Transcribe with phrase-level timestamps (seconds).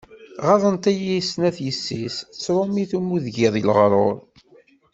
[0.45, 4.15] Ɣaḍent-iyi snat yessi-s, d trumit mu d-giḍ leɣrur.